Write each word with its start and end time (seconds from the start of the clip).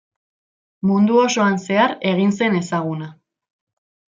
Mundu 0.91 1.19
osoan 1.25 1.59
zehar 1.67 1.93
egin 2.13 2.33
zen 2.41 2.59
ezaguna. 2.63 3.11